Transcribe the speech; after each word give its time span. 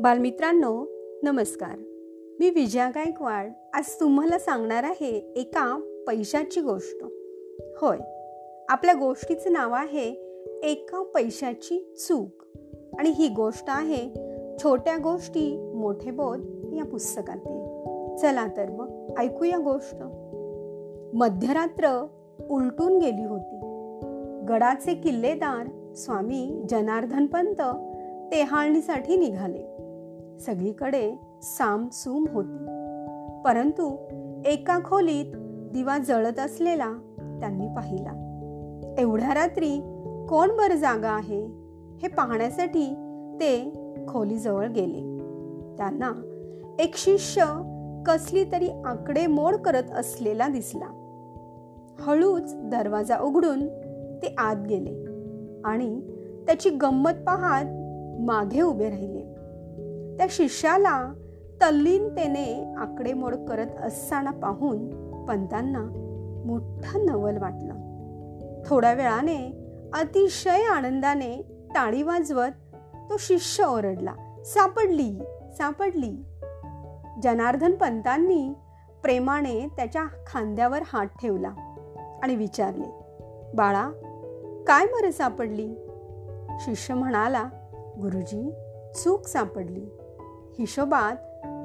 बालमित्रांनो 0.00 0.86
नमस्कार. 1.22 1.78
मी 2.40 2.50
विजया 2.50 2.88
गायकवाड 2.88 3.52
आज 3.74 4.00
तुम्हाला 4.00 4.38
सांगणार 4.38 4.82
आहे 4.82 5.32
एका 5.36 5.80
पैशाची 6.06 6.60
गोष्ट. 6.60 7.04
होय 7.80 7.96
आपल्या 8.68 8.94
गोष्टीचं 8.94 9.52
नाव 9.52 9.72
आहे 9.72 10.12
एका 10.62 11.02
पैशाची 11.02 11.94
चूक. 12.08 12.44
आणि 12.98 13.08
ही 13.08 13.28
गोष्ट 13.28 13.64
आहे 13.68 14.10
छोट्या 14.58 14.96
गोष्टी 14.96 15.72
मोठे 15.74 16.10
बोध 16.10 16.72
या 16.74 16.84
पुस्तकातील. 16.84 17.64
चला 18.16 18.46
तर 18.46 18.70
मग 18.70 19.14
ऐकूया 19.18 19.58
गोष्ट. 19.58 19.96
मध्यरात्र 21.16 22.06
उलटून 22.50 22.98
गेली 22.98 23.24
होती. 23.24 23.60
गडाचे 24.48 24.94
किल्लेदार 24.94 25.94
स्वामी 25.94 26.62
जनार्दन 26.68 27.26
पंत 27.26 27.60
टेहाळणीसाठी 28.32 29.16
निघाले. 29.16 29.78
सगळीकडे 30.40 31.12
सामसूम 31.42 32.26
होती. 32.32 32.64
परंतु 33.44 33.96
एका 34.46 34.78
खोलीत 34.84 35.32
दिवा 35.72 35.98
जळत 35.98 36.38
असलेला 36.38 36.92
त्यांनी 37.40 37.66
पाहिला. 37.66 38.24
एवढ्या 38.98 39.34
रात्री 39.34 39.80
कोण 40.28 40.48
बर 40.48 40.74
जागा 40.74 41.10
आहे? 41.10 41.46
हे 42.02 42.08
पाहण्यासाठी 42.08 42.94
ते 43.40 43.72
खोलीजवळ 44.08 44.66
गेले. 44.66 45.18
त्यांना 45.78 46.12
एक 46.78 46.96
शिष्य 46.96 47.44
कसली 48.06 48.44
तरी 48.52 48.68
आकडेमोड 48.84 49.56
करत 49.56 49.90
असलेला 49.90 50.48
दिसला. 50.48 50.86
हळूच 52.00 52.54
दरवाजा 52.54 53.18
उघडून 53.18 53.66
ते 54.22 54.34
आत 54.38 54.56
गेले 54.68 55.04
आणि 55.64 56.00
त्याची 56.46 56.70
गंमत 56.70 57.24
पाहत 57.26 57.64
मागे 58.20 58.60
उभे 58.60 58.90
राहिले. 58.90 59.37
त्या 60.18 60.26
शिष्याला 60.30 61.12
तल्लीनतेने 61.62 62.74
आकडेमोड 62.74 63.34
करत 63.34 63.66
असताना 63.82 64.30
पाहून 64.30 64.88
पंतांना 65.24 65.80
मोठं 66.46 67.06
नवल 67.06 67.36
वाटलं. 67.36 67.74
थोड्या 68.66 68.92
वेळाने 68.92 69.52
अतिशय 69.94 70.62
आनंदाने 70.62 71.42
टाळी 71.74 72.02
वाजवत 72.02 72.74
तो 73.10 73.16
शिष्य 73.18 73.64
ओरडला 73.64 74.42
सापडली 74.44 75.18
सापडली. 75.58 76.24
जनार्दन 77.22 77.72
पंतांनी 77.72 78.52
प्रेमाने 79.02 79.68
त्याच्या 79.76 80.04
खांद्यावर 80.26 80.78
हात 80.86 81.06
ठेवला 81.06 81.50
आणि 82.22 82.36
विचारले 82.36 82.90
बाळा 83.54 83.90
काय 84.68 84.86
बरं 84.86 85.10
सापडली? 85.10 85.74
शिष्य 86.60 86.94
म्हणाला 86.94 87.44
गुरुजी 88.00 88.54
चूक 88.94 89.26
सापडली. 89.26 89.97
हिशोबात 90.58 91.16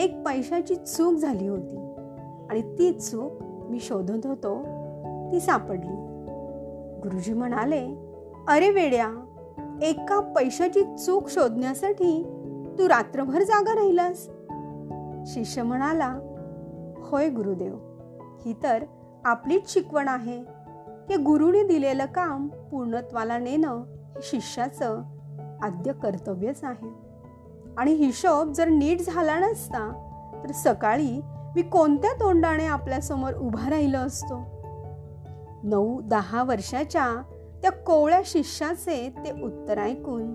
एक 0.00 0.22
पैशाची 0.26 0.74
चूक 0.76 1.14
झाली 1.14 1.46
होती 1.46 1.94
आणि 2.50 2.62
ती 2.78 2.92
चूक 2.92 3.32
मी 3.42 3.80
शोधत 3.80 4.26
होतो 4.26 4.62
ती 5.32 5.40
सापडली. 5.40 5.96
गुरुजी 7.02 7.32
म्हणाले 7.32 7.86
अरे 8.48 8.70
वेड्या 8.70 9.08
एका 9.82 10.20
पैशाची 10.20 10.96
चूक 10.96 11.28
शोधण्यासाठी 11.28 12.22
तू 12.78 12.88
रात्रभर 12.88 13.42
जागा 13.42 13.74
राहिलास. 13.74 14.28
शिष्य 15.26 15.62
म्हणाला 15.62 16.18
होय 17.10 17.28
गुरुदेव 17.28 17.74
ही 18.44 18.54
तर 18.62 18.84
आपलीच 19.24 19.72
शिकवण 19.72 20.08
आहे. 20.08 20.42
की 21.08 21.16
गुरुने 21.16 21.62
दिलेलं 21.62 22.04
काम 22.04 22.48
पूर्णत्वाला 22.48 23.38
नेणं 23.38 23.82
हे 23.82 24.20
शिष्याचं 24.22 25.02
आद्य 25.62 25.92
कर्तव्यच 25.92 26.64
आहे. 26.64 27.06
आणि 27.76 27.92
हिशोब 27.92 28.52
जर 28.52 28.68
नीट 28.68 29.00
झाला 29.00 29.38
नसता 29.38 29.92
तर 30.44 30.52
सकाळी 30.52 31.20
मी 31.56 31.62
कोणत्या 31.62 32.12
तोंडाने 32.12 32.66
आपल्यासमोर 32.66 33.32
उभा 33.32 33.70
राहिलो 33.70 33.98
असतो? 33.98 34.42
नऊ 35.62 36.00
दहा 36.00 36.42
वर्षाच्या 36.42 37.22
त्या 37.62 37.70
कोवळ्या 37.70 38.20
शिष्याचे 38.24 39.14
ते 39.24 39.42
उत्तर 39.42 39.78
ऐकून 39.78 40.34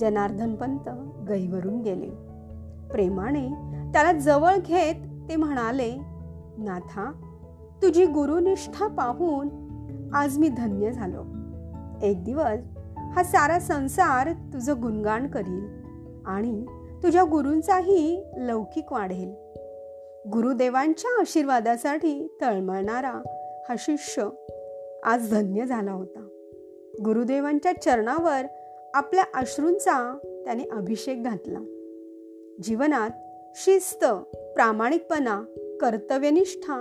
जनार्दन 0.00 0.54
पंत 0.54 0.88
गहीवरून 1.28 1.80
गेले. 1.80 2.10
प्रेमाने 2.90 3.48
त्याला 3.92 4.12
जवळ 4.12 4.56
घेत 4.56 5.28
ते 5.28 5.36
म्हणाले 5.36 5.92
नाथा 6.58 7.12
तुझी 7.82 8.06
गुरुनिष्ठा 8.06 8.86
पाहून 8.86 9.48
आज 10.14 10.38
मी 10.38 10.48
धन्य 10.48 10.90
झालो. 10.90 11.24
एक 12.02 12.24
दिवस 12.24 12.60
हा 12.96 13.22
सारा 13.22 13.58
संसार 13.58 14.32
तुझं 14.32 14.82
गुणगान 14.82 15.26
करील. 15.26 15.77
आणि 16.28 16.64
तुझ्या 17.02 17.22
गुरूंचाही 17.22 18.24
लौकिक 18.36 18.92
वाढेल. 18.92 19.34
गुरुदेवांच्या 20.30 21.20
आशीर्वादासाठी 21.20 22.36
तळमळणारा 22.40 23.22
हा 23.68 23.74
शिष्य 23.78 24.28
आज 25.02 25.34
धन्य 25.34 25.64
झाला 25.64 25.92
होता. 25.92 26.28
गुरुदेवांच्या 27.04 27.72
चरणावर 27.72 28.42
आपल्या 28.94 29.24
अश्रूंचा 29.34 30.18
त्याने 30.44 30.64
अभिषेक 30.72 31.24
घातला. 31.24 31.58
जीवनात 32.62 33.10
शिस्त 33.56 34.04
प्रामाणिकपणा 34.54 35.42
कर्तव्यनिष्ठा 35.80 36.74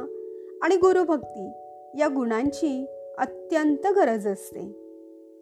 आणि 0.61 0.75
गुरुभक्ती 0.75 1.51
या 1.99 2.07
गुणांची 2.07 2.85
अत्यंत 3.17 3.87
गरज 3.87 4.27
असते. 4.27 4.59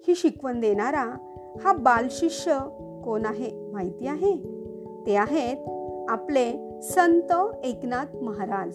ही 0.07 0.15
शिकवण 0.15 0.59
देणारा 0.59 1.35
हा 1.61 1.73
बालशिष्य 1.73 2.59
कोण 3.05 3.25
आहे? 3.25 3.64
माहिती 3.75 4.07
आहे? 4.07 4.35
ते 5.07 5.15
आहेत 5.15 5.57
आपले 6.09 6.79
संत 6.81 7.33
एकनाथ 7.63 8.15
महाराज. 8.23 8.73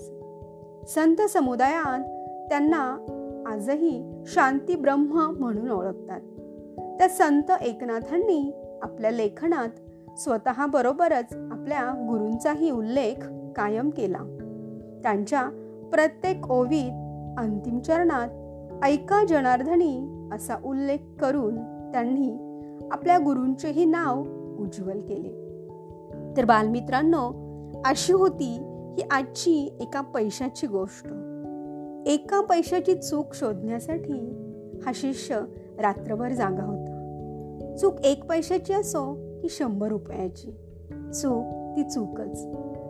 संत 0.89 1.17
समुदायात 1.23 2.01
त्यांना 2.49 2.99
आजही 3.47 4.23
शांती 4.27 4.77
ब्रह्म 4.77 5.31
म्हणून 5.39 5.71
ओळखतात. 5.71 6.21
त्या 6.99 7.09
संत 7.09 7.51
एकनाथांनी 7.63 8.53
आपल्या 8.83 9.11
लेखनात 9.11 9.69
स्वतःबरोबरच 10.19 11.33
आपल्या 11.33 12.07
गुरूंचाही 12.09 12.71
उल्लेख 12.71 13.27
कायम 13.57 13.91
केला. 13.91 14.37
त्यांच्या 15.03 15.43
प्रत्येक 15.93 16.51
ओवीत 16.51 16.93
अंतिम 17.39 17.79
चरणात 17.79 18.29
ऐका 18.85 19.27
जनार्दनी 19.27 20.27
असा 20.33 20.55
उल्लेख 20.65 20.99
करून 21.21 21.55
त्यांनी 21.93 22.31
आपल्या 22.91 23.19
गुरूंचेही 23.19 23.85
नाव 23.85 24.25
उज्ज्वल 24.61 25.01
केले. 25.01 25.51
तर 26.37 26.45
बालमित्रांनो 26.45 27.51
अशी 27.85 28.13
होती 28.13 28.59
ही 28.97 29.03
आजची 29.11 29.79
एका 29.81 30.01
पैशाची 30.01 30.67
गोष्ट. 30.67 31.07
एका 32.07 32.41
पैशाची 32.41 32.95
चूक 32.95 33.35
शोधण्यासाठी 33.35 34.37
हा 34.87 34.93
शिष्य 34.95 35.41
रात्रभर 35.79 36.33
जागा 36.33 36.65
होता. 36.65 36.97
चूक 37.77 38.01
एक 38.01 38.25
पैशाची 38.25 38.73
असो 38.73 39.15
की 39.43 39.49
शंभर 39.49 39.89
रुपयाची. 39.89 40.51
चूक 41.13 41.77
ती 41.77 41.83
चूकच. 41.83 42.47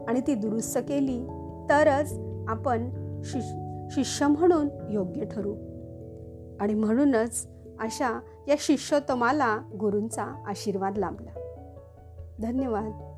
आणि 0.09 0.21
ती 0.21 0.35
दुरुस्त 0.35 0.79
केली 0.79 1.25
तरच 1.71 2.13
आपण 2.49 2.91
शिष 3.25 3.45
शिष्य 3.95 4.27
म्हणून 4.27 4.69
योग्य 4.91 5.25
ठरू. 5.25 5.55
आणि 6.61 6.75
म्हणूनच 6.75 7.49
अशा 7.81 8.21
या 8.49 8.55
शिष्योत्तमाला 8.59 9.59
गुरूंचा 9.81 10.23
आशीर्वाद 10.23 10.99
लाभला. 10.99 11.40
धन्यवाद. 12.43 13.10